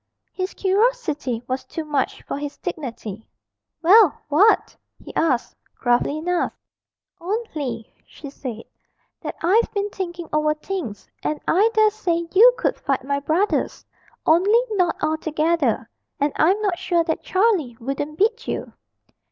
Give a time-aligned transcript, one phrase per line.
[0.33, 3.27] His curiosity was too much for his dignity.
[3.83, 6.51] 'Well what?' he asked, gruffly enough.
[7.19, 8.63] 'Only,' she said,
[9.21, 13.85] 'that I've been thinking over things, and I dare say you could fight my brothers
[14.25, 15.87] only not all together
[16.19, 18.73] and I'm not sure that Charlie wouldn't beat you.'